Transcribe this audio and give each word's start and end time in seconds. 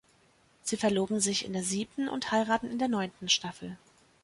Sie 0.63 0.77
verloben 0.77 1.19
sich 1.19 1.45
in 1.45 1.53
der 1.53 1.61
siebten 1.63 2.09
und 2.09 2.31
heiraten 2.31 2.71
in 2.71 2.79
der 2.79 2.87
neunten 2.87 3.29
Staffel. 3.29 3.77